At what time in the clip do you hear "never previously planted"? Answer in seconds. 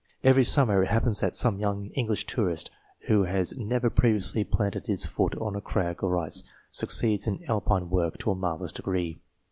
3.55-4.87